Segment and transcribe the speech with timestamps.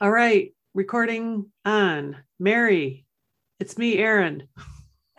[0.00, 2.16] All right, recording on.
[2.38, 3.04] Mary,
[3.58, 4.48] it's me, Erin.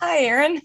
[0.00, 0.62] Hi, Erin.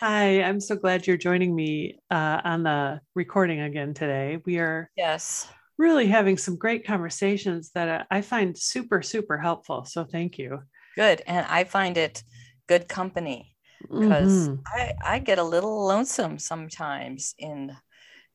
[0.00, 4.38] Hi, I'm so glad you're joining me uh, on the recording again today.
[4.44, 5.48] We are Yes.
[5.78, 9.84] really having some great conversations that uh, I find super, super helpful.
[9.84, 10.60] So thank you.
[10.96, 11.22] Good.
[11.26, 12.22] And I find it
[12.68, 13.56] good company
[13.98, 14.64] because Mhm.
[14.66, 17.76] I, I get a little lonesome sometimes in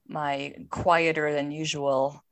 [0.07, 2.23] my quieter than usual,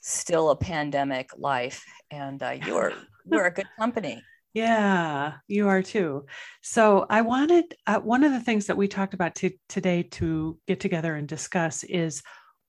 [0.00, 1.84] still a pandemic life.
[2.10, 2.92] And uh, you are
[3.30, 4.22] you're a good company.
[4.52, 6.26] Yeah, you are too.
[6.62, 10.58] So I wanted uh, one of the things that we talked about to, today to
[10.66, 12.22] get together and discuss is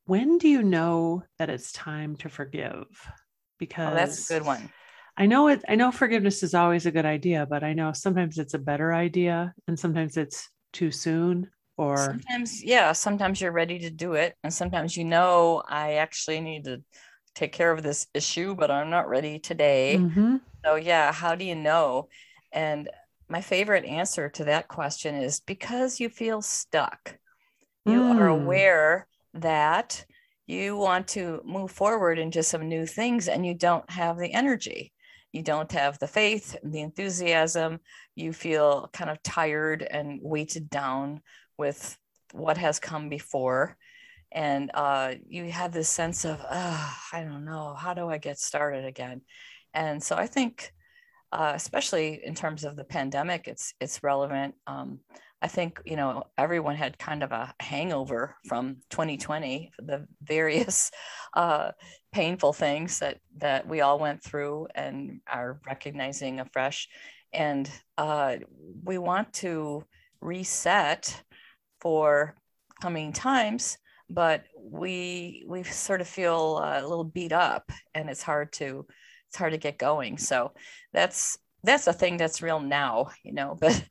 [0.05, 2.85] when do you know that it's time to forgive?
[3.57, 4.69] Because Oh, that's a good one.
[5.17, 5.63] I know it.
[5.67, 8.93] I know forgiveness is always a good idea, but I know sometimes it's a better
[8.93, 11.49] idea, and sometimes it's too soon.
[11.77, 14.35] Or Sometimes, yeah, sometimes you're ready to do it.
[14.43, 16.81] And sometimes you know I actually need to
[17.35, 19.97] take care of this issue, but I'm not ready today.
[19.97, 20.41] Mhm.
[20.63, 22.09] So, yeah, how do you know?
[22.51, 22.89] And
[23.29, 27.17] my favorite answer to that question is because you feel stuck.
[27.85, 28.43] You are Mm.
[28.43, 30.05] aware that
[30.45, 34.91] you want to move forward into some new things and you don't have the energy.
[35.31, 37.79] You don't have the faith, the enthusiasm.
[38.15, 41.21] You feel kind of tired and weighted down
[41.57, 41.97] with
[42.33, 43.77] what has come before.
[44.31, 48.39] And uh, you have this sense of, oh, I don't know, how do I get
[48.39, 49.21] started again?
[49.73, 50.71] And so I think,
[51.31, 54.55] uh, especially in terms of the pandemic, it's it's relevant.
[54.67, 54.99] Um,
[55.41, 60.91] I think you know everyone had kind of a hangover from 2020, the various
[61.33, 61.71] uh,
[62.11, 66.89] painful things that that we all went through and are recognizing afresh,
[67.31, 68.35] and uh,
[68.83, 69.85] we want to
[70.21, 71.23] reset
[71.79, 72.35] for
[72.81, 73.77] coming times
[74.13, 78.85] but we we sort of feel a little beat up and it's hard to
[79.27, 80.17] it's hard to get going.
[80.17, 80.51] So
[80.93, 83.83] that's that's a thing that's real now you know but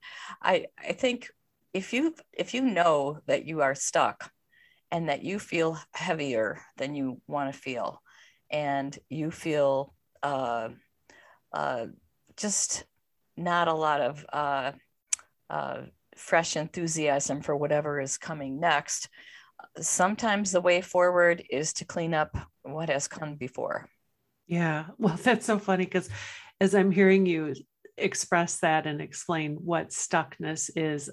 [0.43, 1.31] i i think
[1.73, 4.31] if you if you know that you are stuck
[4.91, 8.03] and that you feel heavier than you want to feel
[8.51, 10.69] and you feel uh,
[11.53, 11.87] uh,
[12.37, 12.85] just
[13.37, 14.73] not a lot of uh,
[15.49, 15.83] uh,
[16.17, 19.09] fresh enthusiasm for whatever is coming next
[19.81, 23.89] sometimes the way forward is to clean up what has come before.
[24.47, 24.87] Yeah.
[24.99, 26.09] Well, that's so funny because
[26.61, 27.55] as I'm hearing you
[27.97, 31.11] express that and explain what stuckness is,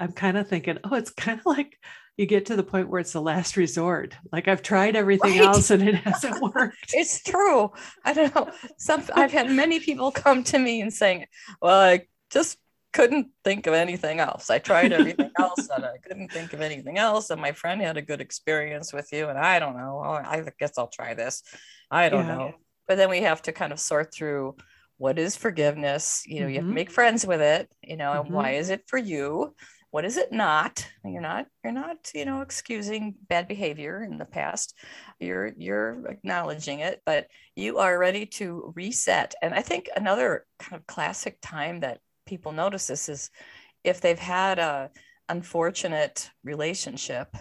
[0.00, 1.78] I'm kind of thinking, oh, it's kind of like
[2.16, 4.16] you get to the point where it's the last resort.
[4.30, 5.48] Like I've tried everything Right.
[5.48, 6.92] else and it hasn't worked.
[6.92, 7.72] It's true.
[8.04, 8.50] I don't know.
[8.78, 11.26] Some I've had many people come to me and saying,
[11.60, 12.56] "Well, I just
[12.94, 14.50] couldn't think of anything else.
[14.50, 17.30] I tried everything else and I couldn't think of anything else.
[17.30, 19.98] And my friend had a good experience with you, and I don't know.
[20.00, 21.42] I guess I'll try this.
[21.90, 22.34] I don't Yeah.
[22.36, 22.54] know."
[22.88, 24.56] But then we have to kind of sort through
[24.98, 26.22] what is forgiveness.
[26.26, 27.70] You know, you have to make friends with it.
[27.82, 28.30] You know, and Mhm.
[28.30, 29.54] why is it for you?
[29.90, 30.86] What is it not?
[31.04, 31.46] You're not.
[31.62, 32.10] You're not.
[32.14, 34.76] You know, excusing bad behavior in the past.
[35.20, 39.34] You're you're acknowledging it, but you are ready to reset.
[39.42, 43.30] And I think another kind of classic time that people notice this is
[43.82, 44.90] if they've had a
[45.28, 47.36] unfortunate relationship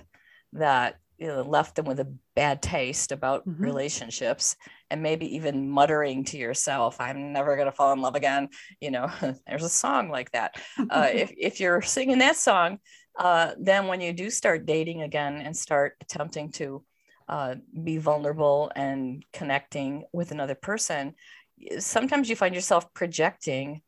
[0.53, 3.63] that you know, left them with a bad taste about Mhm.
[3.63, 4.55] relationships
[4.89, 8.49] and maybe even muttering to yourself i'm never going to fall in love again
[8.81, 9.09] you know
[9.47, 10.55] there's a song like that
[10.89, 12.79] uh, if, if you're singing that song
[13.19, 16.83] uh, then when you do start dating again and start attempting to
[17.29, 21.13] uh, be vulnerable and connecting with another person
[21.77, 23.81] sometimes you find yourself projecting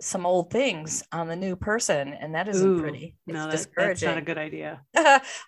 [0.00, 3.50] some old things on the new person and that isn't Ooh, pretty it's no, that,
[3.50, 4.80] discouraging that's not a good idea.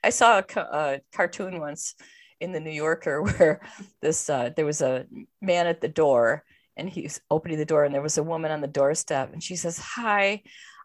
[0.04, 1.94] I saw a, ca- a cartoon once
[2.40, 3.60] in the New Yorker where
[4.00, 5.06] this uh, there was a
[5.40, 6.44] man at the door
[6.76, 9.56] and he's opening the door and there was a woman on the doorstep and she
[9.56, 10.42] says, "Hi,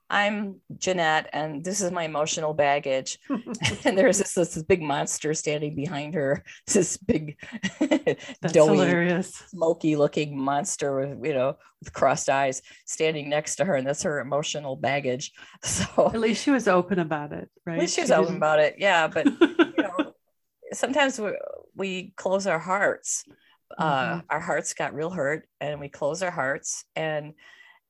[0.10, 3.18] I'm Jeanette and this is my emotional baggage."
[3.86, 7.38] and there's this, this big monster standing behind her, this big
[8.42, 9.34] doughy hilarious.
[9.50, 14.04] smoky looking monster with you know with crossed eyes standing next to her and that's
[14.04, 15.32] her emotional baggage
[15.64, 17.76] so At least she was open about it, right?
[17.76, 20.14] at least She open didn't- about it yeah but you know
[20.72, 21.32] sometimes we,
[21.76, 23.26] we close our hearts
[23.80, 24.24] uh Mhm.
[24.30, 27.34] our hearts got real hurt and we close our hearts and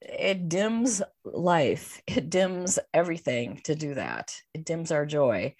[0.01, 2.01] it dims life.
[2.07, 4.35] It dims everything to do that.
[4.53, 5.55] It dims our joy.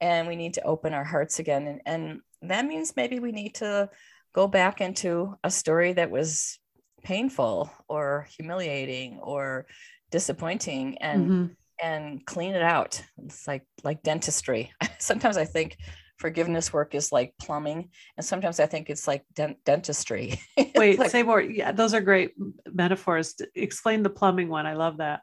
[0.00, 1.66] And we need to open our hearts again.
[1.66, 3.90] And, and that means maybe we need to
[4.32, 6.58] go back into a story that was
[7.02, 9.66] painful or humiliating or
[10.10, 11.56] disappointing and Mhm.
[11.80, 13.02] and clean it out.
[13.24, 14.72] It's like like dentistry.
[14.98, 15.76] Sometimes i think
[16.18, 20.40] forgiveness work is like plumbing, and sometimes I think it's like dent- dentistry.
[20.76, 21.40] Wait, like, say more.
[21.40, 22.32] Yeah, those are great
[22.72, 23.34] metaphors.
[23.54, 24.66] Explain the plumbing one.
[24.66, 25.20] I love that.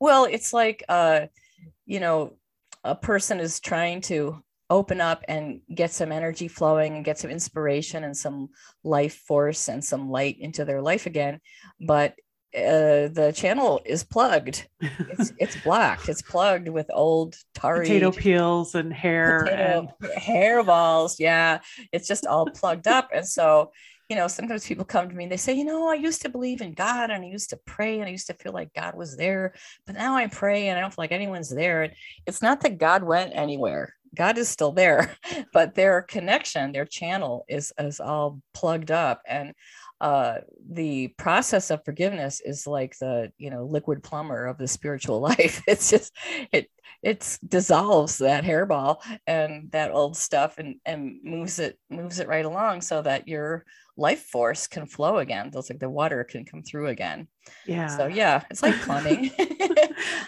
[0.00, 1.26] Well, it's like uh,
[1.86, 2.34] you know,
[2.84, 7.30] a person is trying to open up and get some energy flowing and get some
[7.30, 8.48] inspiration and some
[8.84, 11.40] life force and some light into their life again
[11.80, 12.14] but
[12.56, 14.66] uh, the channel is plugged.
[14.80, 16.08] It's it's blocked.
[16.08, 21.20] It's plugged with old tarry potato peels and hair potato, and hair balls.
[21.20, 21.60] Yeah,
[21.92, 23.10] it's just all plugged up.
[23.12, 23.72] And so,
[24.08, 26.30] you know, sometimes people come to me and they say, you know, I used to
[26.30, 28.94] believe in God and I used to pray and I used to feel like God
[28.94, 29.52] was there,
[29.86, 31.92] but now I pray and I don't feel like anyone's there.
[32.26, 33.94] It's not that God went anywhere.
[34.14, 35.14] God is still there,
[35.52, 39.52] but their connection, their channel is is all plugged up and
[40.00, 40.38] uh,
[40.70, 45.62] the process of forgiveness is like the you know Liquid-Plumr of the spiritual life.
[45.66, 46.14] It's just
[46.52, 46.70] it
[47.02, 52.44] it dissolves that hairball and that old stuff and and moves it moves it right
[52.44, 53.64] along so that your
[53.96, 55.50] life force can flow again.
[55.50, 57.26] Those like the water can come through again.
[57.66, 58.44] Yeah so yeah.
[58.50, 59.30] it's like plumbing.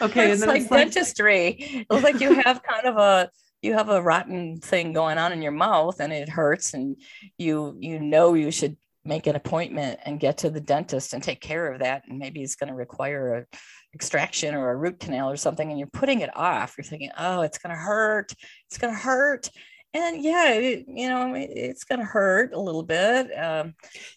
[0.03, 1.87] Okay it's like it's like dentistry.
[1.89, 3.31] It's like you have kind of a
[3.63, 6.97] you have a rotten thing going on in your mouth and it hurts and
[7.39, 11.41] you you know you should make an appointment and get to the dentist and take
[11.41, 13.57] care of that and maybe it's going to require a
[13.95, 17.41] extraction or a root canal or something and you're putting it off you're thinking oh
[17.41, 18.33] it's going to hurt
[18.69, 19.49] it's going to hurt.
[19.93, 23.75] And yeah it, you know it's going to hurt a little bit um,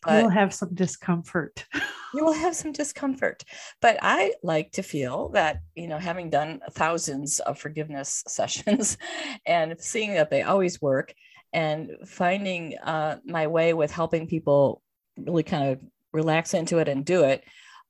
[0.08, 1.66] you'll have some discomfort.
[2.16, 3.44] You will have some discomfort.
[3.82, 9.00] But i like to feel that you know having done thousands of forgiveness sessions
[9.48, 11.16] and seeing that they always work
[11.54, 14.82] and finding uh, my way with helping people
[15.18, 15.80] really kind of
[16.12, 17.44] relax into it and do it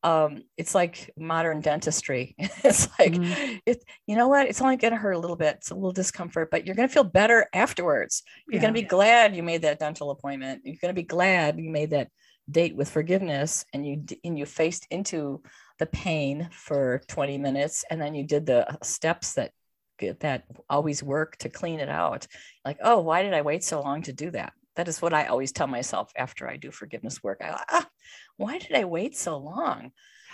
[0.03, 2.35] um, it's like modern dentistry.
[2.65, 3.61] It's like Mhm.
[3.65, 4.47] it you know what?
[4.47, 5.55] It's only going to hurt a little bit.
[5.57, 8.23] It's a little discomfort but you're going to feel better afterwards.
[8.49, 10.61] You're going to be glad you made that dental appointment.
[10.65, 12.09] You're going to be glad you made that
[12.51, 15.41] date with forgiveness and you and you faced into
[15.79, 19.51] the pain for 20 minutes and then you did the steps that
[20.11, 22.27] that always work to clean it out.
[22.65, 24.53] Like oh why did i wait so long to do that?
[24.75, 27.39] That is what i always tell myself after i do forgiveness work.
[27.41, 27.87] I ah,
[28.37, 29.91] why did i wait so long?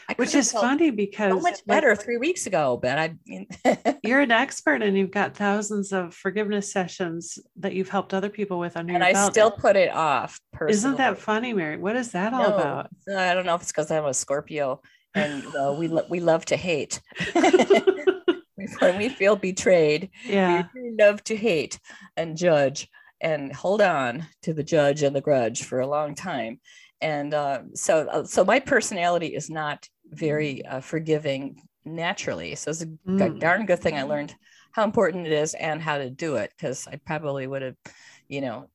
[0.07, 3.15] I which is funny because so much like, better three weeks ago but i
[4.03, 8.57] you're an expert and you've got thousands of forgiveness sessions that you've helped other people
[8.57, 9.31] with under and your i belt.
[9.33, 10.73] still put it off personally.
[10.73, 11.77] isn't that funny mary?
[11.77, 12.87] What is that all No, about?
[13.15, 14.81] I don't know if it's because i'm a scorpio
[15.13, 17.01] and uh, we, lo- we love to hate
[18.79, 20.67] when we feel betrayed yeah.
[20.73, 21.79] we love to hate
[22.17, 22.87] and judge
[23.21, 26.59] and hold on to the judge and the grudge for a long time.
[27.01, 32.55] And uh, so uh, so my personality is not very uh, forgiving naturally.
[32.55, 33.39] So it's a Mm.
[33.39, 34.35] darn good thing i learned
[34.71, 37.75] how important it is and how to do it because i probably would have
[38.27, 38.67] you know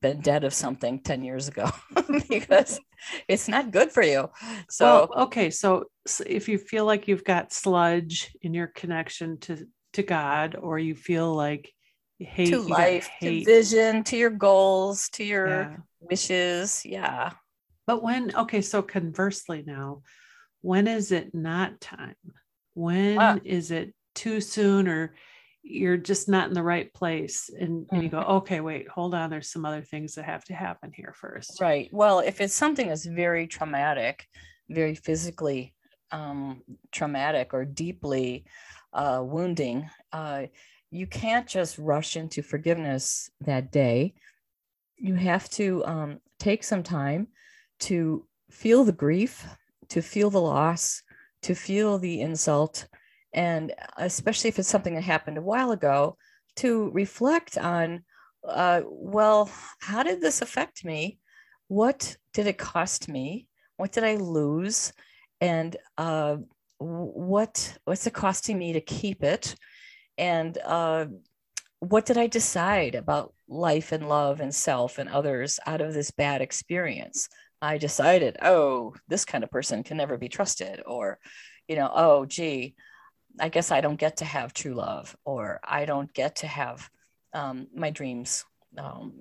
[0.00, 1.70] been dead of something 10 years ago
[2.28, 2.80] because
[3.28, 4.28] it's not good for you
[4.68, 5.50] so well, okay.
[5.50, 10.56] So, s if you feel like you've got sludge in your connection to to God,
[10.56, 11.72] or you feel like
[12.18, 15.76] you hate to life to hate, vision to your goals to your yeah.
[16.00, 17.32] wishes yeah
[17.86, 20.02] But when okay, so conversely now,
[20.60, 22.14] when is it not time?
[22.74, 23.74] When is Ah.
[23.74, 25.14] it too soon, or
[25.62, 28.30] you're just not in the right place, and, and you go, Mm-hmm.
[28.32, 29.30] okay, wait, hold on.
[29.30, 31.60] There's some other things that have to happen here first.
[31.60, 31.88] Right.
[31.92, 34.26] Well, if it's something that's very traumatic,
[34.68, 35.74] very physically
[36.10, 38.44] um, traumatic or deeply
[38.92, 40.44] uh, wounding, uh,
[40.90, 44.14] you can't just rush into forgiveness that day.
[44.96, 47.28] You have to um, take some time
[47.80, 49.46] to feel the grief,
[49.88, 51.02] to feel the loss,
[51.42, 52.86] to feel the insult,
[53.32, 56.16] and especially if it's something that happened a while ago,
[56.56, 58.04] to reflect on
[58.46, 61.18] uh, well, how did this affect me?
[61.68, 63.46] What did it cost me?
[63.76, 64.92] What did I lose?
[65.40, 66.38] And uh,
[66.78, 69.54] what what's it costing me to keep it?
[70.18, 71.06] And uh,
[71.78, 76.10] what did I decide about life and love and self and others out of this
[76.10, 77.28] bad experience?
[77.60, 81.18] I decided, oh, this kind of person can never be trusted, or,
[81.68, 82.74] you know, oh, gee,
[83.40, 86.88] I guess I don't get to have true love, or I don't get to have
[87.32, 88.44] um, my dreams
[88.76, 89.12] um,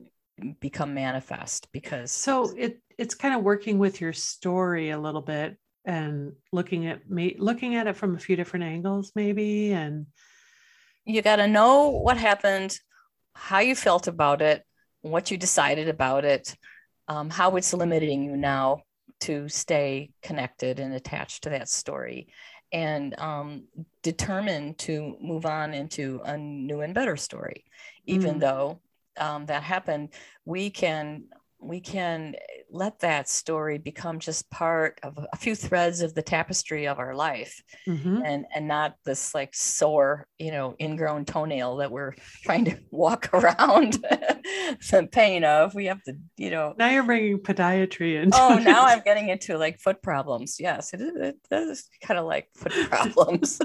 [0.60, 5.58] become manifest because So it it's kind of working with your story a little bit
[5.86, 10.08] and looking at me looking at it from a few different angles, maybe, and
[11.06, 12.78] you got to know what happened,
[13.34, 14.64] how you felt about it,
[15.02, 16.56] what you decided about it,
[17.08, 18.84] um, how it's limiting you now
[19.22, 22.28] to stay connected and attached to that story.
[22.72, 23.64] And um,
[24.02, 27.66] determined to move on into a new and better story.
[28.06, 28.40] Even mm.
[28.40, 28.80] though
[29.18, 30.10] um, that happened,
[30.46, 31.26] we can
[31.62, 32.36] we can
[32.72, 37.14] let that story become just part of a few threads of the tapestry of our
[37.14, 38.22] life mm-hmm.
[38.26, 42.14] and and not this like sore you know ingrown toenail that we're
[42.44, 43.94] trying to walk around
[44.92, 45.76] the pain of.
[45.76, 49.58] We have to you know now you're bringing podiatry in oh now i'm getting into
[49.58, 50.58] like foot problems.
[50.60, 53.60] Yes it is, it is kind of like foot problems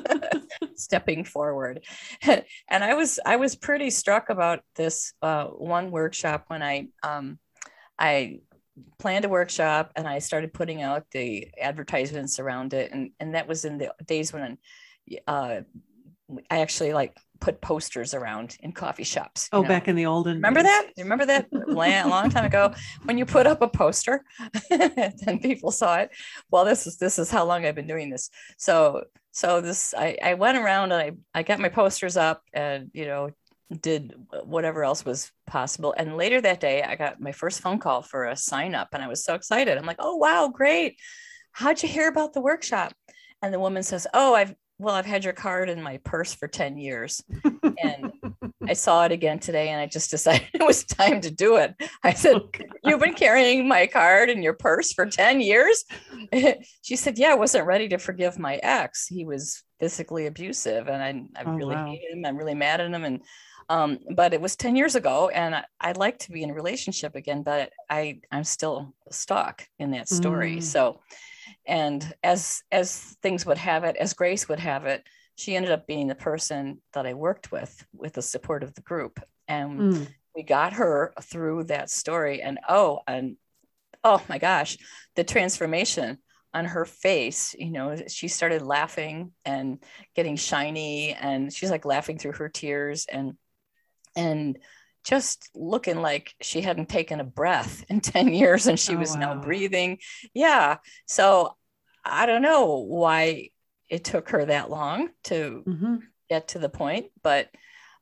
[0.74, 1.84] stepping forward.
[2.22, 7.38] And i was i was pretty struck about this uh, one workshop when i um
[7.98, 8.40] I
[8.98, 12.92] planned a workshop and I started putting out the advertisements around it.
[12.92, 14.58] And, and that was in the days when
[15.26, 15.60] uh,
[16.50, 19.48] I actually like put posters around in coffee shops.
[19.52, 19.68] Oh, know?
[19.68, 20.36] back in the olden.
[20.36, 20.70] Remember days.
[20.70, 20.90] that?
[20.98, 22.74] Remember that a long time ago
[23.04, 24.24] when you put up a poster
[24.70, 26.10] and people saw it.
[26.50, 28.30] Well, this is this is how long I've been doing this.
[28.56, 31.00] So so this I, I went around and
[31.34, 33.30] I, I got my posters up and you know
[33.80, 35.94] did whatever else was possible.
[35.96, 39.02] And later that day, I got my first phone call for a sign up, and
[39.02, 39.76] I was so excited.
[39.76, 40.98] I'm like, "Oh wow, great!
[41.52, 42.92] How'd you hear about the workshop?"
[43.42, 46.48] And the woman says, "Oh, I've well, I've had your card in my purse for
[46.48, 47.22] 10 years.
[47.82, 48.12] And
[48.68, 51.74] I saw it again today and I just decided it was time to do it.
[52.02, 52.40] I said,
[52.84, 55.84] You've been carrying my card in your purse for 10 years?
[56.82, 59.06] she said, Yeah, I wasn't ready to forgive my ex.
[59.06, 61.86] He was physically abusive and I, I oh, really wow.
[61.86, 62.24] hated him.
[62.24, 63.04] I'm really mad at him.
[63.04, 63.20] And
[63.68, 66.54] um, but it was 10 years ago and I, would like to be in a
[66.54, 70.56] relationship again, but I, I'm still stuck in that story.
[70.56, 70.62] Mm.
[70.62, 71.00] So,
[71.66, 75.04] and as, as things would have it, as Grace would have it,
[75.34, 78.82] she ended up being the person that I worked with, with the support of the
[78.82, 79.20] group.
[79.48, 80.08] And mm.
[80.34, 83.36] we got her through that story and, oh, and
[84.04, 84.78] oh my gosh,
[85.16, 86.18] the transformation
[86.54, 89.78] on her face you know she started laughing and
[90.14, 93.36] getting shiny and she's like laughing through her tears and
[94.16, 94.58] and
[95.06, 99.12] just looking like she hadn't taken a breath in 10 years and she oh, was
[99.12, 99.20] wow.
[99.20, 99.98] now breathing.
[100.34, 100.78] Yeah.
[101.06, 101.56] So
[102.04, 103.50] I don't know why
[103.88, 105.96] it took her that long to mm-hmm.
[106.28, 107.48] get to the point, but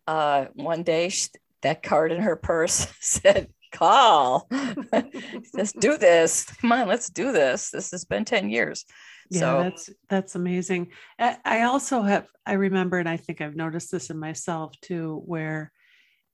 [0.07, 1.29] uh, one day she,
[1.63, 4.49] that card in her purse said, call
[5.55, 8.85] let's do this come on let's do this this has been 10 years
[9.31, 9.63] yeah so.
[9.65, 14.19] that's that's amazing i also have i remember and i think i've noticed this in
[14.19, 15.73] myself too where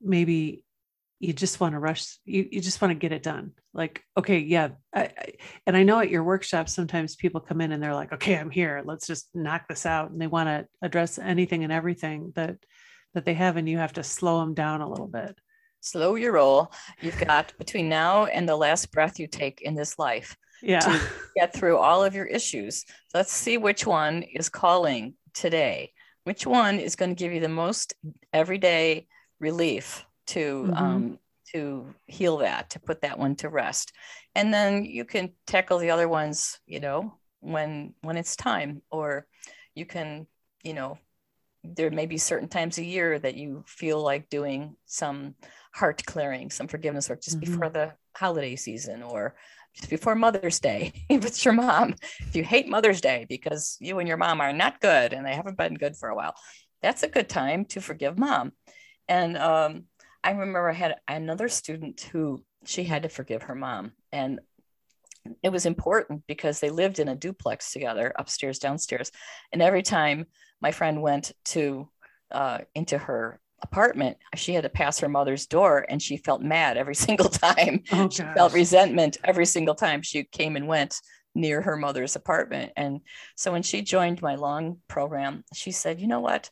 [0.01, 0.65] maybe
[1.19, 3.53] you just want to rush you, you just want to get it done.
[3.73, 5.33] Like okay yeah I, I,
[5.65, 8.51] and i know at your workshop sometimes people come in and they're like okay i'm
[8.51, 12.57] here let's just knock this out and they want to address anything and everything that
[13.15, 15.39] that they have and you have to slow them down a little bit.
[15.81, 16.73] Slow your roll.
[17.01, 20.81] You've got between now and the last breath you take in this life yeah.
[20.81, 21.01] to
[21.37, 22.85] get through all of your issues.
[23.15, 25.93] Let's see which one is calling today.
[26.25, 27.95] Which one is going to give you the most
[28.33, 29.07] everyday
[29.41, 30.75] relief to mm-hmm.
[30.75, 31.19] um,
[31.53, 33.93] to heal that, to put that one to rest,
[34.35, 39.27] and then you can tackle the other ones, you know, when when it's time, or
[39.75, 40.27] you can,
[40.63, 40.99] you know,
[41.65, 45.35] there may be certain times a year that you feel like doing some
[45.73, 47.53] heart clearing, some forgiveness work just mm-hmm.
[47.53, 49.35] before the holiday season, or
[49.75, 53.99] just before Mother's Day, if it's your mom, if you hate Mother's Day because you
[53.99, 56.35] and your mom are not good and they haven't been good for a while,
[56.83, 58.53] that's a good time to forgive mom.
[59.11, 59.85] And um,
[60.23, 63.93] I remember I had another student who she had to forgive her mom.
[64.13, 64.41] And
[65.43, 69.11] it was important because they lived in a duplex together, upstairs, downstairs.
[69.53, 70.27] And every time
[70.63, 71.89] my friend went to
[72.31, 76.77] uh, into her apartment, she had to pass her mother's door, and she felt mad
[76.77, 77.83] every single time.
[77.93, 81.01] Oh, she felt resentment every single time she came and went
[81.35, 82.73] near her mother's apartment.
[82.77, 83.01] And
[83.37, 86.51] so when she joined my long program, she said, "You know what?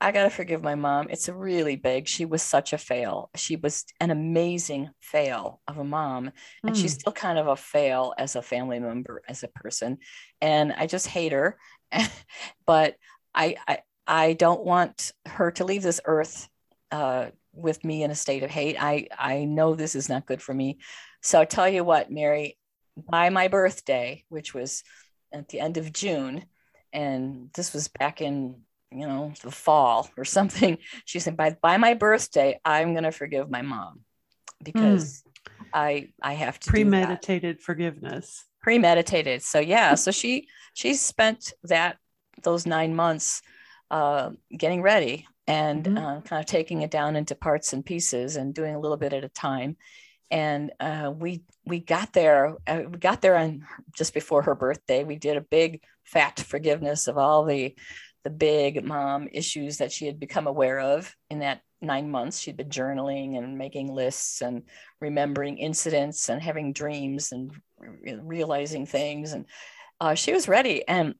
[0.00, 1.08] I got to forgive my mom.
[1.10, 2.08] It's really big.
[2.08, 3.30] She was such a fail.
[3.36, 6.30] She was an amazing fail of a mom.
[6.62, 6.80] And mm.
[6.80, 7.00] she's hmm.
[7.00, 9.98] still kind of a fail as a family member, as a person.
[10.40, 11.58] And I just hate her.
[12.66, 12.96] but
[13.34, 16.48] I, I, I don't want her to leave this earth
[16.90, 18.76] uh, with me in a state of hate.
[18.80, 20.78] I, I know this is not good for me.
[21.20, 22.56] So I tell you what, Mary,
[22.96, 24.82] by my birthday, which was
[25.32, 26.46] at the end of June,
[26.92, 28.62] and this was back in
[28.92, 30.78] you know, the fall or something.
[31.04, 34.00] She said, by, by my birthday, I'm going to forgive my mom
[34.62, 35.64] because mm.
[35.72, 38.44] I, I have to premeditated forgiveness.
[38.62, 39.42] Premeditated.
[39.42, 41.96] So yeah, so she, she spent that,
[42.42, 43.42] those nine months
[43.90, 45.96] uh, getting ready and mm-hmm.
[45.96, 49.12] uh, kind of taking it down into parts and pieces and doing a little bit
[49.12, 49.76] at a time.
[50.30, 55.02] and uh, we we got there uh, we got there on just before her birthday
[55.04, 57.74] we did a big fat forgiveness of all the
[58.24, 62.56] the big mom issues that she had become aware of in that nine months she'd
[62.56, 64.62] been journaling and making lists and
[65.00, 69.46] remembering incidents and having dreams and re- realizing things and
[70.00, 71.14] uh, she was ready and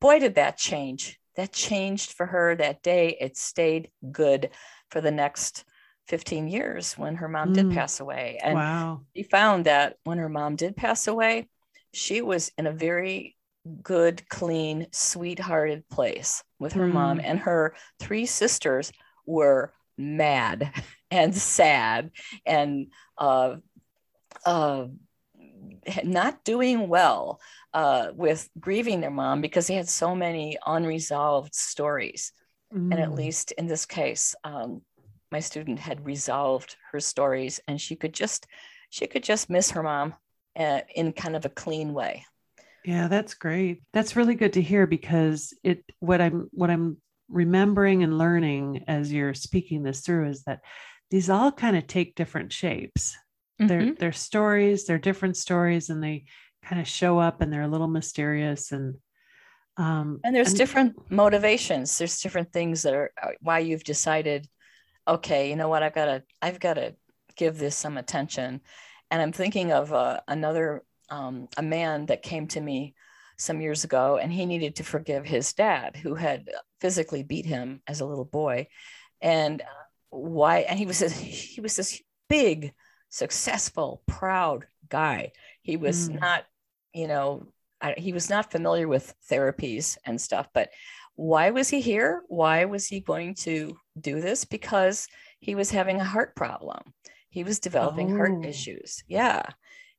[0.00, 4.50] boy did that change that changed for her that day it stayed good
[4.90, 5.64] for the next
[6.08, 7.54] 15 years when her mom mm.
[7.54, 8.38] did pass away.
[8.42, 9.02] And wow.
[9.14, 11.48] she found that when her mom did pass away,
[11.92, 13.36] she was in a very
[13.82, 16.92] good, clean, sweethearted place with her mm.
[16.92, 18.92] mom, and her three sisters
[19.26, 20.72] were mad
[21.10, 22.10] and sad
[22.46, 23.56] and uh,
[24.44, 24.86] uh,
[26.04, 27.40] not doing well
[27.74, 32.32] uh, with grieving their mom because they had so many unresolved stories.
[32.72, 32.92] Mm.
[32.92, 33.16] And at mm.
[33.16, 34.82] least in this case, um,
[35.30, 38.46] my student had resolved her stories and she could just
[38.90, 40.14] she could just miss her mom
[40.56, 42.24] uh, in kind of a clean way
[42.88, 46.96] yeah that's great that's really good to hear because it what i'm what i'm
[47.28, 50.60] remembering and learning as you're speaking this through is that
[51.10, 53.16] these all kind of take different shapes
[53.60, 53.68] mm-hmm.
[53.68, 56.24] they're they're stories they're different stories and they
[56.64, 58.96] kind of show up and they're a little mysterious and
[59.76, 64.48] um, and there's and, different motivations there's different things that are uh, why you've decided
[65.08, 66.94] okay, you know what, I've got to, I've got to
[67.36, 68.60] give this some attention.
[69.10, 72.94] And I'm thinking of uh, another, um, a man that came to me
[73.36, 76.48] some years ago, and he needed to forgive his dad, who had
[76.80, 78.66] physically beat him as a little boy.
[79.20, 79.62] And
[80.10, 80.60] why?
[80.60, 82.72] And he was a, he was this big,
[83.08, 85.32] successful, proud guy.
[85.62, 86.20] He was mm.
[86.20, 86.44] not,
[86.92, 87.46] you know,
[87.80, 90.70] I, he was not familiar with therapies and stuff, but
[91.14, 92.22] why was he here?
[92.28, 94.44] Why was he going to do this?
[94.44, 95.08] Because
[95.40, 96.80] he was having a heart problem.
[97.30, 98.16] He was developing oh.
[98.16, 99.04] heart issues.
[99.06, 99.42] Yeah.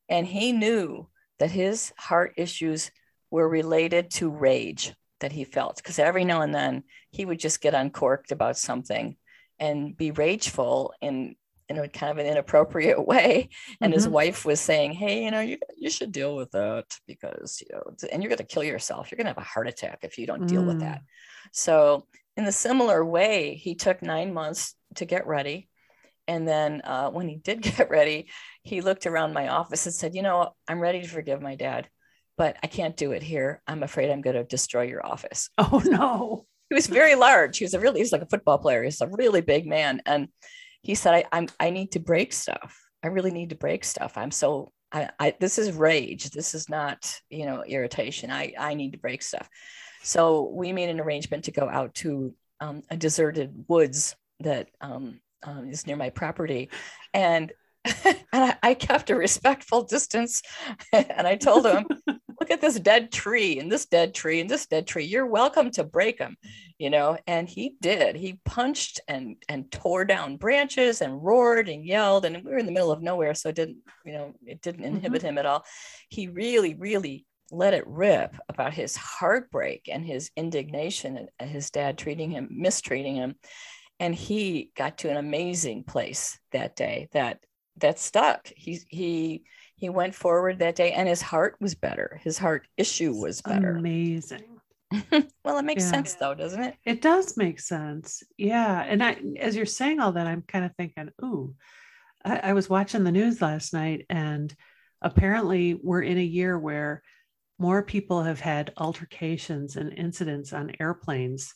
[0.10, 1.08] And he knew
[1.40, 2.92] that his heart issues
[3.32, 5.78] were related to rage that he felt.
[5.78, 9.16] Because every now and then he would just get uncorked about something
[9.60, 11.36] and be rageful in
[11.70, 13.50] in a kind of an inappropriate way.
[13.80, 13.98] And mm-hmm.
[13.98, 17.76] his wife was saying, Hey, you know, you, you should deal with that because, you
[17.76, 19.12] know, and you're going to kill yourself.
[19.12, 20.68] You're going to have a heart attack if you don't deal mm.
[20.68, 21.00] with that.
[21.00, 21.04] Mm.
[21.52, 25.69] So, in a similar way, he took nine months to get ready.
[26.30, 28.30] And then uh, when he did get ready,
[28.64, 31.90] he looked around my office and said, You know, I'm ready to forgive my dad,
[32.38, 33.62] but I can't do it here.
[33.68, 35.50] I'm afraid I'm going to destroy your office.
[35.58, 36.46] Oh, no.
[36.70, 37.58] He was very large.
[37.58, 38.84] He was a really, he's like a football player.
[38.84, 40.04] He's a really big man.
[40.06, 40.28] And
[40.84, 42.80] he said, I, I'm, I need to break stuff.
[43.02, 44.16] I really need to break stuff.
[44.16, 46.30] I'm so, I, I, this is rage.
[46.30, 48.30] This is not, you know, irritation.
[48.30, 49.50] I, I need to break stuff.
[50.04, 55.20] So we made an arrangement to go out to um, a deserted woods that um,
[55.44, 56.70] um, is near my property.
[57.14, 57.52] And
[58.06, 60.42] and I, I, kept a respectful distance.
[60.94, 61.86] and I told him,
[62.40, 65.06] look at this dead tree and this dead tree and this dead tree.
[65.06, 66.36] You're welcome to break them,
[66.78, 67.18] you know.
[67.26, 68.18] And he did.
[68.18, 72.26] He punched and and tore down branches and roared and yelled.
[72.26, 74.84] And we were in the middle of nowhere, so it didn't, you know, it didn't
[74.84, 74.96] mm-hmm.
[74.98, 75.30] inhibit mm-hmm.
[75.30, 75.64] him at all.
[76.10, 81.98] He really, really let it rip about his heartbreak and his indignation at his dad
[81.98, 83.36] treating him, mistreating him.
[84.00, 87.40] And he got to an amazing place that day that
[87.78, 88.52] that stuck.
[88.56, 89.44] He he
[89.76, 92.20] he went forward that day and his heart was better.
[92.24, 93.76] His heart issue was better.
[93.76, 94.44] Amazing.
[95.44, 95.92] well, it makes yeah.
[95.92, 96.76] sense though, doesn't it?
[96.86, 98.24] It does make sense.
[98.38, 98.84] Yeah.
[98.86, 101.56] And I as you're saying all that, I'm kind of thinking, ooh,
[102.24, 104.54] I, I was watching the news last night and
[105.02, 107.02] apparently we're in a year where
[107.58, 111.54] more people have had altercations and incidents on airplanes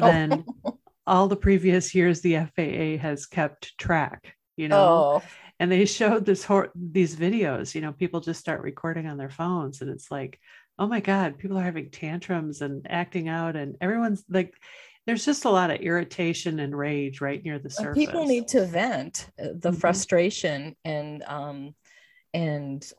[0.00, 0.06] oh.
[0.06, 0.78] than oh.
[1.06, 4.76] all the previous years the FAA has kept track, you know.
[4.76, 5.22] Oh
[5.58, 9.30] and they showed this hor- these videos you know people just start recording on their
[9.30, 10.38] phones and it's like
[10.78, 14.54] oh my god people are having tantrums and acting out and everyone's like
[15.06, 18.64] there's just a lot of irritation and rage right near the surface people need to
[18.64, 19.78] vent uh, the mm-hmm.
[19.78, 21.74] frustration and um
[22.34, 22.92] and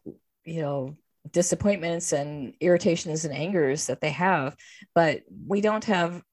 [0.46, 0.98] you know
[1.32, 4.56] disappointments and irritations and angers that they have
[4.96, 6.24] but we don't have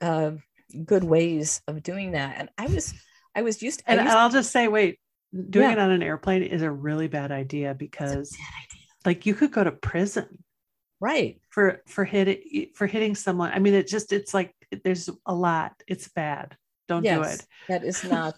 [0.00, 0.30] uh,
[0.84, 2.94] good ways of doing that and i was
[3.34, 3.90] i was used to.
[3.90, 4.98] and used i'll just say wait
[5.50, 5.72] doing yeah.
[5.72, 8.86] it on an airplane is a really bad idea because bad idea.
[9.04, 10.44] like you could go to prison
[11.00, 15.34] right for for hitting for hitting someone i mean it just it's like there's a
[15.34, 16.56] lot it's bad
[16.88, 18.36] don't yes, do it that is not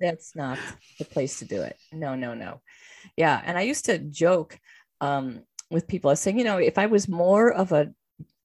[0.00, 0.58] that's not
[0.98, 2.60] the place to do it no no no
[3.16, 4.58] yeah and i used to joke
[5.00, 7.92] um, with people i was saying you know if i was more of a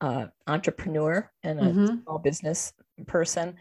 [0.01, 2.01] uh, entrepreneur and a mm-hmm.
[2.03, 2.73] small business
[3.05, 3.55] person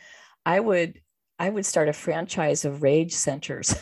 [0.46, 1.00] i would
[1.40, 3.74] I would start a franchise of rage centers.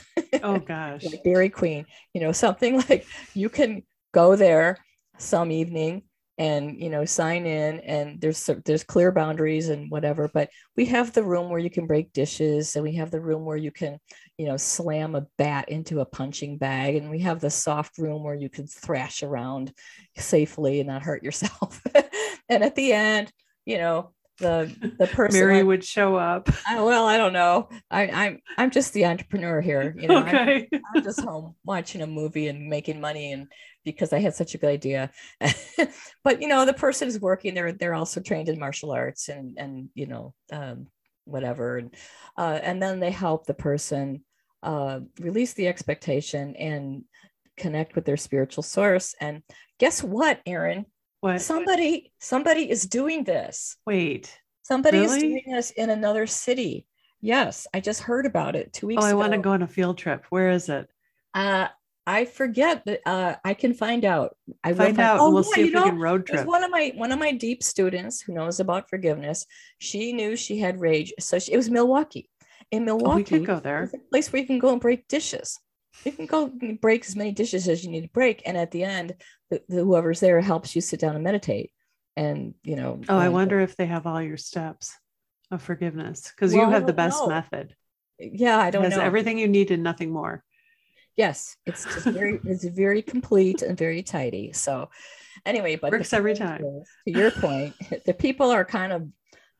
[0.44, 1.02] Oh gosh.
[1.04, 3.82] like Dairy Queen, you know, something like you can
[4.14, 4.78] go there
[5.18, 6.04] some evening
[6.38, 11.12] and you know sign in and there's there's clear boundaries and whatever but we have
[11.12, 13.98] the room where you can break dishes and we have the room where you can
[14.38, 18.22] you know slam a bat into a punching bag and we have the soft room
[18.22, 19.72] where you can thrash around
[20.16, 21.82] safely and not hurt yourself
[22.48, 23.32] and at the end
[23.66, 26.48] you know the the person Mary would show up.
[26.66, 27.68] I, well, I don't know.
[27.90, 29.94] I, I'm I'm just the entrepreneur here.
[29.98, 30.68] You know, okay.
[30.72, 33.48] I'm, I'm, just home watching a movie and making money, and
[33.84, 35.10] because I had such a good idea.
[36.24, 37.54] but you know, the person is working.
[37.54, 40.86] They're they're also trained in martial arts and and you know um,
[41.24, 41.94] whatever, and
[42.36, 44.24] uh, and then they help the person
[44.62, 47.04] uh, release the expectation and
[47.56, 49.14] connect with their spiritual source.
[49.20, 49.42] And
[49.78, 50.86] guess what, Erin?
[51.20, 51.40] What?
[51.40, 53.76] Somebody, somebody is doing this.
[53.86, 54.38] Wait.
[54.62, 55.16] Somebody really?
[55.16, 56.86] is doing this in another city.
[57.20, 59.02] Yes, I just heard about it two weeks.
[59.02, 59.18] Oh, I ago.
[59.18, 60.24] want to go on a field trip.
[60.30, 60.88] Where is it?
[61.34, 61.68] Uh,
[62.06, 63.00] I forget that.
[63.04, 64.36] Uh, I can find out.
[64.62, 65.20] I find, find out.
[65.20, 66.46] Oh, we'll yeah, see if we know, can road trip.
[66.46, 69.44] One of my one of my deep students who knows about forgiveness.
[69.78, 72.30] She knew she had rage, so she, it was Milwaukee.
[72.70, 73.90] In Milwaukee, oh, we could go there.
[73.92, 75.58] A place where you can go and break dishes
[76.04, 78.84] you can go break as many dishes as you need to break and at the
[78.84, 79.14] end
[79.50, 81.72] the, the, whoever's there helps you sit down and meditate
[82.16, 84.94] and you know oh i wonder if they have all your steps
[85.50, 87.28] of forgiveness because well, you have the best know.
[87.28, 87.74] method.
[88.18, 89.04] Yeah i don't it has know.
[89.04, 90.44] everything you need and nothing more.
[91.16, 94.52] Yes it's just very it's very complete and very tidy.
[94.52, 94.90] So
[95.46, 96.60] anyway but works every time.
[96.60, 99.08] to your point the people are kind of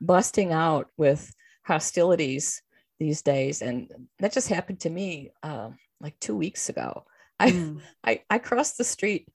[0.01, 2.62] busting out with hostilities
[2.98, 7.04] these days and that just happened to me uh, like two weeks ago.
[7.40, 7.80] I mm.
[8.04, 9.28] I, I crossed the street.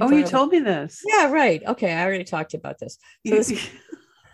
[0.00, 1.02] Oh, you told me this.
[1.04, 1.60] Yeah, right.
[1.66, 2.96] Okay, I already talked to you about this.
[3.26, 3.70] So this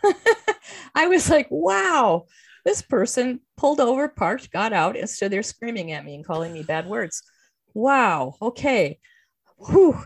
[0.94, 2.26] I was like, wow,
[2.64, 6.52] this person pulled over, parked, got out, and stood there screaming at me and calling
[6.52, 7.22] me bad words.
[7.74, 8.34] Wow.
[8.40, 8.98] Okay.
[9.58, 9.98] Whew.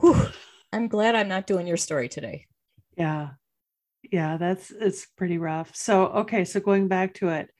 [0.00, 0.28] Whew.
[0.72, 2.46] I'm glad I'm not doing your story today.
[2.96, 3.30] Yeah.
[4.10, 5.74] Yeah, that's it's pretty rough.
[5.74, 7.50] So okay, so going back to it,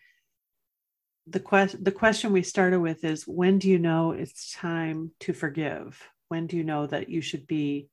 [1.27, 5.33] the question the question we started with is when do you know it's time to
[5.33, 7.89] forgive when do you know that you should be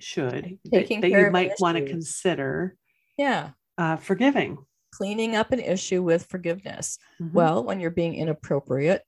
[0.00, 2.76] should Taking that, that you might want to consider
[3.18, 4.58] yeah uh, forgiving
[4.94, 7.34] cleaning up an issue with forgiveness mm-hmm.
[7.34, 9.02] well when you're being inappropriate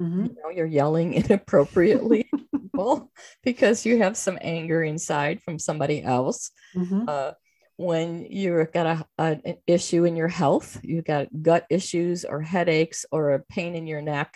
[0.00, 0.26] mm-hmm.
[0.26, 2.30] you know you're yelling inappropriately
[3.42, 7.04] because you have some anger inside from somebody else mm-hmm.
[7.06, 7.32] uh,
[7.76, 12.40] when you've got a, a, an issue in your health, you've got gut issues or
[12.40, 14.34] headaches or a pain in your neck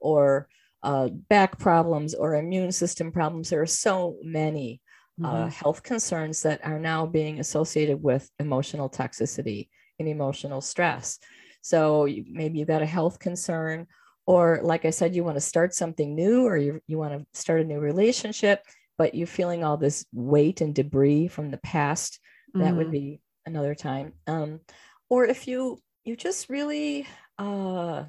[0.00, 0.48] or
[0.82, 3.50] uh, back problems or immune system problems.
[3.50, 4.80] There are so many
[5.22, 5.42] uh, mm-hmm.
[5.44, 11.18] uh, health concerns that are now being associated with emotional toxicity and emotional stress.
[11.60, 13.86] So you, maybe you've got a health concern,
[14.26, 17.26] or like I said, you want to start something new, or you, you want to
[17.38, 18.62] start a new relationship,
[18.96, 22.20] but you're feeling all this weight and debris from the past
[22.54, 22.92] that would mm.
[22.92, 24.60] be another time um,
[25.08, 27.06] or if you you just really
[27.38, 28.04] uh,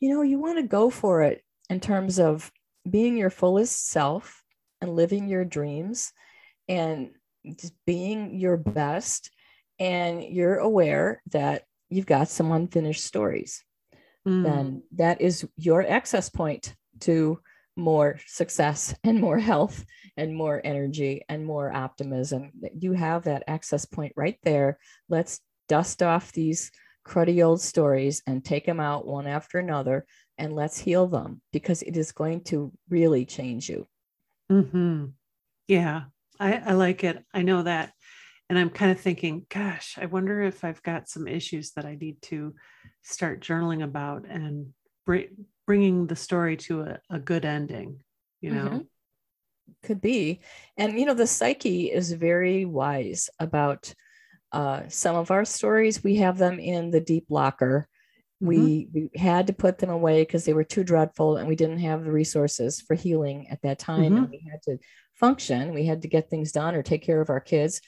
[0.00, 2.50] you know you want to go for it in terms of
[2.88, 4.42] being your fullest self
[4.80, 6.12] and living your dreams
[6.68, 7.10] and
[7.58, 9.30] just being your best
[9.78, 13.64] and you're aware that you've got some unfinished stories
[14.26, 14.42] mm.
[14.42, 17.38] then that is your access point to
[17.76, 19.84] more success and more health
[20.16, 22.52] and more energy and more optimism.
[22.78, 24.78] You have that access point right there.
[25.08, 26.70] Let's dust off these
[27.06, 30.06] cruddy old stories and take them out one after another
[30.38, 33.86] and let's heal them because it is going to really change you.
[34.50, 35.06] Mm-hmm.
[35.68, 36.02] Yeah,
[36.38, 37.24] I, I like it.
[37.32, 37.92] I know that.
[38.48, 41.94] And I'm kind of thinking, gosh, I wonder if I've got some issues that I
[41.94, 42.54] need to
[43.02, 44.74] start journaling about and
[45.06, 45.28] bring,
[45.66, 48.00] bringing the story to a, a good ending,
[48.40, 48.68] you know?
[48.68, 48.78] Mm-hmm.
[49.84, 50.40] Could be.
[50.76, 53.92] And you know the psyche is very wise about
[54.52, 56.04] uh, some of our stories.
[56.04, 57.88] We have them in the deep locker.
[58.40, 58.98] We, mm-hmm.
[59.12, 62.04] we had to put them away because they were too dreadful and we didn't have
[62.04, 64.16] the resources for healing at that time mm-hmm.
[64.16, 64.78] and we had to
[65.14, 65.72] function.
[65.72, 67.80] We had to get things done or take care of our kids.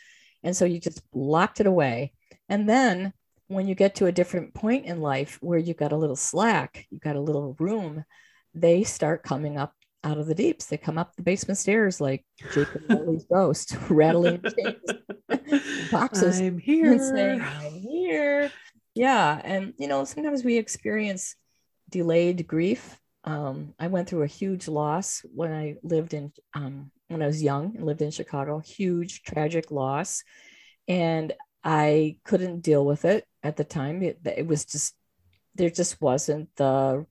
[0.43, 2.13] And so you just locked it away.
[2.49, 3.13] And then
[3.49, 6.87] when you get to a different point in life where you've got a little slack
[6.91, 8.05] you've got a little room
[8.55, 10.67] they start coming up out of the deeps.
[10.67, 14.43] They come up the basement stairs like Jacob Marley's ghost, rattling
[15.91, 16.41] boxes.
[16.41, 16.93] I'm here.
[16.93, 18.53] And saying, I'm here.
[18.95, 19.41] Yeah.
[19.43, 21.35] And, you know, sometimes we experience
[21.91, 23.01] delayed grief.
[23.25, 27.43] Um, I went through a huge loss when I lived in, um, when I was
[27.43, 30.23] young and lived in Chicago, huge tragic loss.
[30.87, 31.33] And
[31.65, 34.03] I couldn't deal with it at the time.
[34.03, 34.95] It, it was just
[35.55, 37.07] there just wasn't the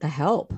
[0.00, 0.52] the help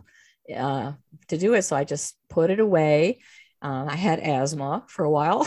[0.57, 0.93] uh,
[1.29, 1.63] to do it.
[1.63, 3.21] So I just put it away.
[3.63, 5.47] Uh, I had asthma for a while,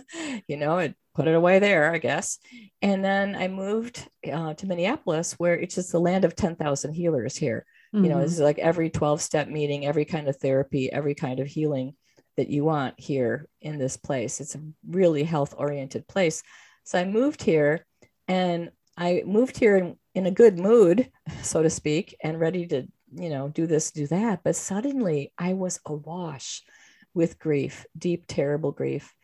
[0.48, 2.38] you know, it put it away there, I guess.
[2.82, 7.36] And then I moved uh, to Minneapolis, where it's just the land of 10,000 healers
[7.36, 7.64] here.
[7.94, 8.04] Mm-hmm.
[8.04, 8.42] You know, this mm-hmm.
[8.42, 11.94] is like every 12 step meeting, every kind of therapy, every kind of healing
[12.36, 14.40] that you want here in this place.
[14.40, 16.42] It's a really health oriented place.
[16.82, 17.86] So I moved here
[18.28, 21.10] and I moved here in, in a good mood,
[21.42, 24.40] so to speak, and ready to, you know, do this, do that.
[24.44, 26.62] But suddenly I was awash
[27.14, 29.14] with grief, deep, terrible grief.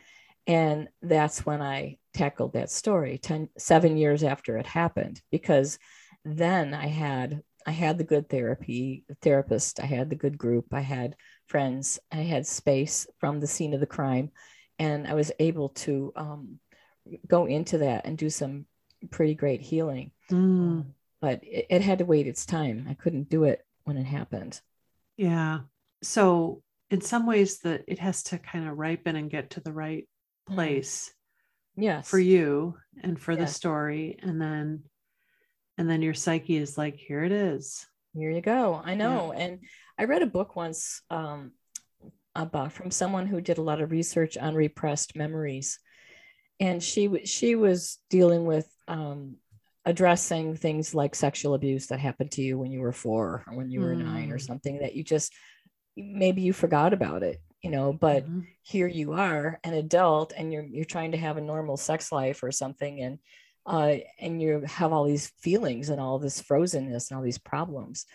[0.47, 5.79] And that's when I tackled that story 10, seven years after it happened, because
[6.25, 10.81] then I had I had the good therapy therapist, I had the good group, I
[10.81, 11.15] had
[11.47, 14.31] friends, I had space from the scene of the crime,
[14.79, 16.59] and I was able to um,
[17.29, 18.65] go into that and do some
[19.11, 20.11] pretty great healing.
[20.31, 20.87] Mm.
[21.21, 22.87] But it, it had to wait its time.
[22.89, 24.61] I couldn't do it when it happened.
[25.17, 25.61] Yeah.
[26.03, 29.73] So in some ways that it has to kind of ripen and get to the
[29.73, 30.09] right
[30.49, 30.55] mm.
[30.55, 31.13] place.
[31.77, 32.09] Yes.
[32.09, 33.41] For you and for yes.
[33.41, 34.19] the story.
[34.23, 34.83] And then
[35.79, 37.87] and then your psyche is like, here it is.
[38.13, 38.83] Here you go.
[38.85, 39.33] I know.
[39.33, 39.41] Yeah.
[39.41, 39.61] And
[39.99, 41.53] I read a book once um,
[42.35, 45.79] about from someone who did a lot of research on repressed memories
[46.61, 49.37] and she she was dealing with um,
[49.87, 53.71] addressing things like sexual abuse that happened to you when you were four or when
[53.71, 54.05] you were mm.
[54.05, 54.47] nine or mm.
[54.47, 55.33] something that you just
[55.97, 58.41] maybe you forgot about it you know but mm-hmm.
[58.63, 62.43] here you are an adult and you're you're trying to have a normal sex life
[62.43, 63.19] or something and
[63.67, 68.07] uh, and you have all these feelings and all this frozenness and all these problems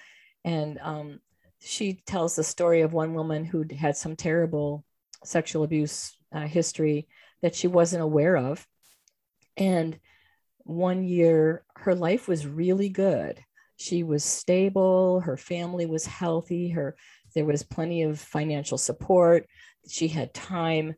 [0.44, 1.20] and um,
[1.60, 4.84] she tells the story of one woman who had some terrible
[5.24, 7.08] sexual abuse uh, history
[7.46, 8.66] that she wasn't aware of.
[9.56, 10.00] And
[10.64, 13.40] one year, her life was really good.
[13.78, 16.96] She was stable, her family was healthy, her
[17.36, 19.46] there was plenty of financial support.
[19.88, 20.96] She had time.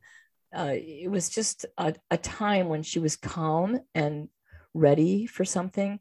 [0.57, 4.29] Uh, it was just a, a time when she was calm and
[4.73, 5.99] ready for something.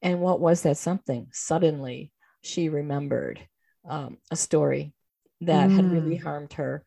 [0.00, 1.26] And what was that something?
[1.32, 3.40] Suddenly, she remembered
[3.88, 4.94] um, a story
[5.40, 5.74] that mm.
[5.74, 6.22] had really mm.
[6.22, 6.84] harmed her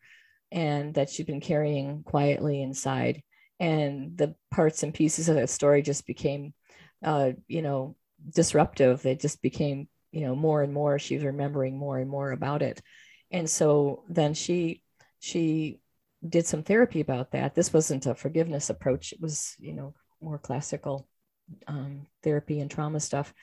[0.52, 3.24] and that she'd been carrying quietly inside.
[3.60, 6.54] And the parts and pieces of that story just became,
[7.04, 7.96] uh, you know,
[8.34, 9.06] disruptive.
[9.06, 11.00] It just became, you know, more and more.
[11.00, 12.82] She was remembering more and more about it.
[13.32, 14.82] And so then she,
[15.20, 15.80] she
[16.28, 17.56] did some therapy about that.
[17.56, 19.14] This wasn't a forgiveness approach.
[19.14, 21.08] It was, you know, more classical
[21.68, 23.34] um, therapy and trauma stuff.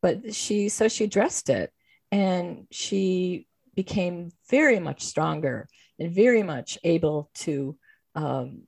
[0.00, 1.72] But she, so she addressed it
[2.10, 7.76] and she became very much stronger and very much able to
[8.14, 8.62] um,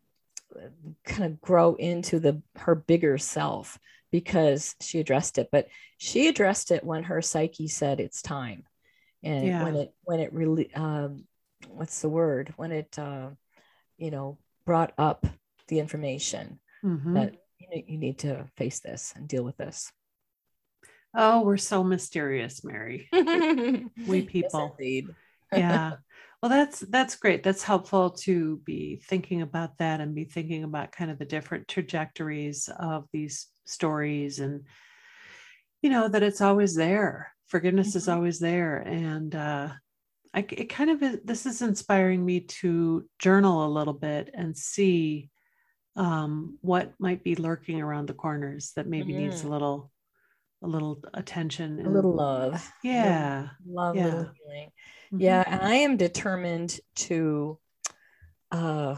[1.05, 3.79] kind of grow into the her bigger self
[4.11, 5.49] because she addressed it.
[5.51, 8.65] But she addressed it when her psyche said it's time.
[9.23, 9.65] And yeah.
[9.65, 11.25] when it when it really um,
[11.69, 12.53] what's the word?
[12.57, 13.31] When it uh,
[13.99, 15.27] you know brought up
[15.69, 17.15] the information mm-hmm.
[17.15, 19.91] that you, know, you need to face this and deal with this.
[21.15, 23.09] Oh we're so mysterious mary.
[24.07, 24.77] We people.
[24.79, 25.01] yes,
[25.53, 25.93] yeah
[26.47, 30.93] well that's that's great that's helpful to be thinking about that and be thinking about
[30.93, 34.63] kind of the different trajectories of these stories and
[35.83, 37.99] you know that it's always there forgiveness mm-hmm.
[37.99, 39.71] is always there and uh
[40.35, 44.57] I, it kind of is, this is inspiring me to journal a little bit and
[44.57, 45.31] see
[45.97, 49.31] um, what might be lurking around the corners that maybe mm-hmm.
[49.31, 49.91] needs a little
[50.63, 54.67] a little attention and, a little love yeah love, love yeah.
[55.07, 55.21] Mm-hmm.
[55.21, 57.59] Yeah, and I am determined to
[58.51, 58.97] uh,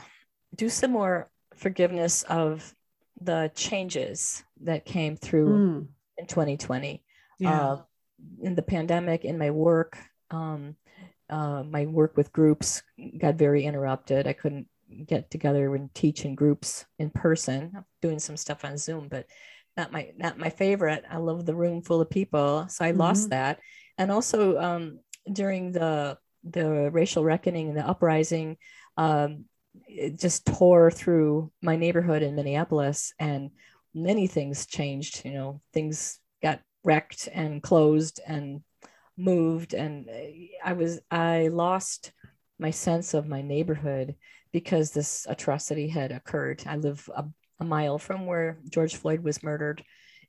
[0.54, 2.74] do some more forgiveness of
[3.20, 5.86] the changes that came through mm.
[6.18, 7.02] in 2020.
[7.38, 7.60] Yeah.
[7.60, 7.82] Uh,
[8.42, 9.96] in the pandemic, in my work,
[10.30, 10.76] um,
[11.30, 12.82] uh, my work with groups
[13.18, 14.26] got very interrupted.
[14.26, 14.66] I couldn't
[15.06, 17.72] get together and teach in groups in person.
[17.76, 19.26] I'm doing some stuff on Zoom, but
[19.76, 21.04] not my not my favorite.
[21.08, 23.00] I love the room full of people, so I mm-hmm.
[23.00, 23.60] lost that.
[23.98, 25.00] And also, um,
[25.32, 28.56] during the the racial reckoning and the uprising
[28.96, 29.44] um,
[29.86, 33.50] it just tore through my neighborhood in Minneapolis and
[33.94, 38.62] many things changed you know things got wrecked and closed and
[39.16, 40.08] moved and
[40.64, 42.12] I was I lost
[42.58, 44.14] my sense of my neighborhood
[44.52, 46.62] because this atrocity had occurred.
[46.66, 47.24] I live a,
[47.60, 49.84] a mile from where George Floyd was murdered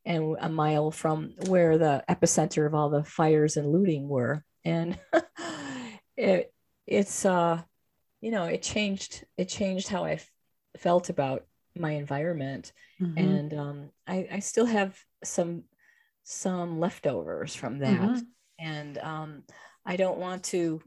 [0.06, 4.98] and a mile from where the epicenter of all the fires and looting were and
[6.18, 6.54] it
[6.88, 7.62] it's uh
[8.22, 10.32] you know it changed it changed how I f-
[10.78, 11.46] felt about
[11.78, 13.18] my environment mm-hmm.
[13.18, 15.64] and um I, I still have some
[16.30, 18.00] some leftovers from that.
[18.00, 18.20] Mm-hmm.
[18.60, 19.44] And um,
[19.86, 20.82] I don't want to,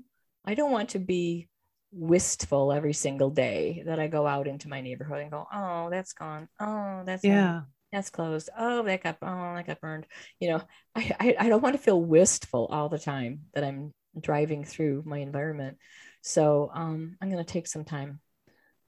[0.45, 1.49] I don't want to be
[1.91, 6.13] wistful every single day that I go out into my neighborhood and go, oh, that's
[6.13, 6.49] gone.
[6.61, 7.63] Oh, that's yeah.
[7.93, 8.49] That's closed.
[8.59, 10.07] Oh, that got oh, that got burned.
[10.41, 10.63] You know,
[10.97, 15.03] I, I, I don't want to feel wistful all the time that I'm driving through
[15.05, 15.77] my environment.
[16.23, 18.21] So um, I'm going to take some time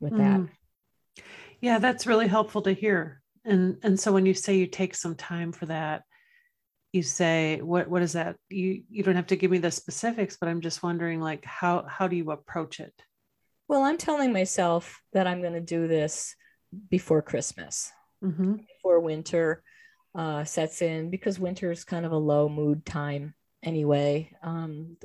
[0.01, 0.19] with mm.
[0.19, 1.25] that.
[1.61, 3.23] Yeah, that's really helpful to hear.
[3.45, 6.03] And and so when you say you take some time for that,
[6.93, 8.37] you say what what is that?
[8.49, 11.85] You you don't have to give me the specifics, but I'm just wondering like how
[11.87, 12.95] how do you approach it?
[13.69, 16.37] Well, I'm telling myself that I'm going to do this
[16.91, 17.91] before Christmas,
[18.25, 18.55] mm-hmm.
[18.55, 19.63] before winter
[20.15, 24.31] uh, sets in, because winter is kind of a low mood time anyway.
[24.43, 24.97] Um,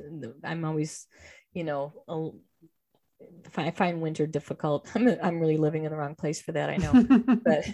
[0.44, 1.06] I'm always,
[1.52, 2.30] you know, a,
[3.56, 4.88] I find winter difficult.
[4.94, 6.70] I'm, I'm really living in the wrong place for that.
[6.70, 7.06] I know,
[7.44, 7.64] but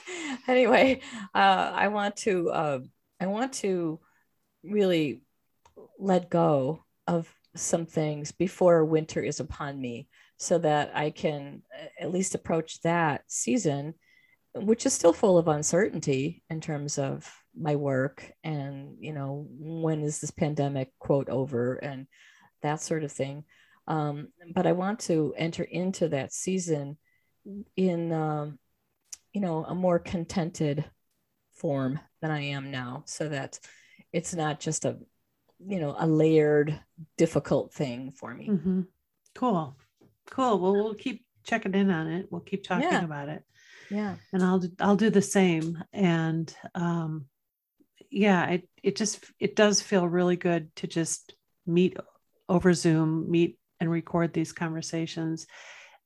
[0.48, 1.00] anyway,
[1.34, 2.78] uh, I want to, uh,
[3.20, 4.00] I want to
[4.62, 5.22] really
[5.98, 11.86] let go of some things before winter is upon me so that I can uh,
[12.04, 13.94] at least approach that season,
[14.60, 20.02] which is still full of uncertainty in terms of my work and you know when
[20.02, 22.06] is this pandemic quote over and
[22.62, 23.44] that sort of thing.
[23.88, 26.96] Um, but i want to enter into that season
[27.76, 28.58] in um,
[29.32, 30.84] you know a more contented
[31.54, 33.60] form than i am now so that
[34.12, 34.98] it's not just a
[35.64, 36.78] you know a layered
[37.16, 38.48] difficult thing for me.
[38.48, 38.80] Mm-hmm.
[39.34, 39.76] cool.
[40.30, 40.58] Cool.
[40.58, 42.26] Well we'll keep checking in on it.
[42.30, 43.04] We'll keep talking yeah.
[43.04, 43.44] about it
[43.90, 47.26] yeah and i'll i'll do the same and um
[48.10, 51.34] yeah, it it just it does feel really good to just
[51.66, 51.96] meet
[52.48, 55.46] over Zoom, meet and record these conversations,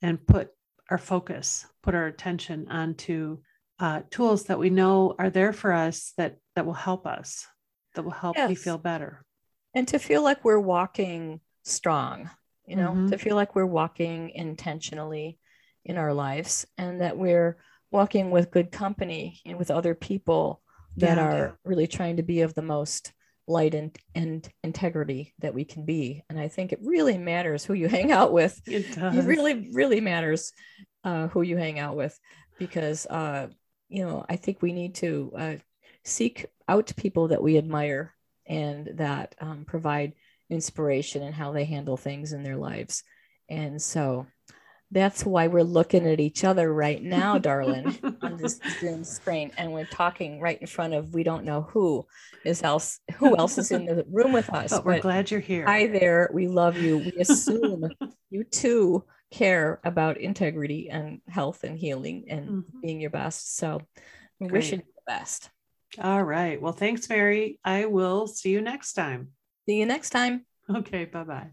[0.03, 0.51] and put
[0.91, 3.39] our focus, put our attention onto
[3.79, 7.47] uh, tools that we know are there for us that that will help us,
[7.95, 8.49] that will help yes.
[8.49, 9.25] me feel better,
[9.75, 12.31] and to feel like we're walking strong.
[12.67, 13.09] You know, mm-hmm.
[13.09, 15.40] to feel like we're walking intentionally
[15.85, 17.57] in our lives, and that we're
[17.91, 20.61] walking with good company and with other people
[20.97, 21.25] that yeah.
[21.25, 23.13] are really trying to be of the most
[23.47, 26.23] light and, and integrity that we can be.
[26.31, 28.61] And I think it really matters who you hang out with.
[28.67, 29.17] It, does.
[29.17, 30.53] it really, really matters
[31.05, 32.19] uh, who you hang out with
[32.59, 33.49] because, uh,
[33.89, 35.55] you know, I think we need to uh,
[36.05, 38.15] seek out people that we admire
[38.47, 40.13] and that um, provide
[40.49, 43.03] inspiration in how they handle things in their lives.
[43.49, 44.27] And so
[44.91, 49.73] that's why we're looking at each other right now, darling, on this Zoom screen, and
[49.73, 52.07] we're talking right in front of we don't know who
[52.45, 54.71] is else who else is in the room with us.
[54.71, 55.67] But we're but glad you're here.
[55.67, 56.99] Hi there, we love you.
[56.99, 57.89] We assume
[58.31, 62.81] you too care about integrity and health and healing and mm-hmm.
[62.81, 63.57] being your best.
[63.57, 63.83] So,
[64.41, 64.53] Great.
[64.53, 65.51] wishing you the best.
[66.01, 66.61] All right.
[66.61, 67.59] Well, thanks, Mary.
[67.65, 69.29] I will see you next time.
[69.69, 70.47] See you next time.
[70.69, 71.05] Okay.
[71.05, 71.51] Bye bye.